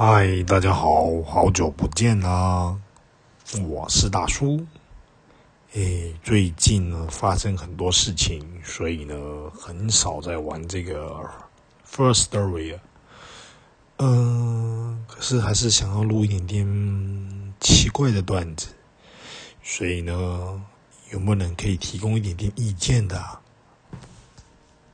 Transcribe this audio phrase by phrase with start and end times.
[0.00, 2.78] 嗨，大家好，好久不见啦！
[3.68, 4.64] 我是大叔。
[5.72, 9.16] 诶，最近呢发生很多事情，所以呢
[9.50, 11.28] 很少在玩这个
[11.84, 12.78] First Story。
[13.96, 18.68] 嗯，可是还是想要录一点点奇怪的段子，
[19.64, 20.62] 所以呢
[21.10, 23.20] 有没有人可以提供一点点意见的？